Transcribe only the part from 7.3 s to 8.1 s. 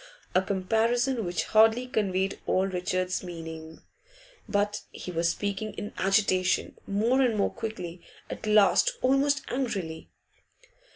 more quickly,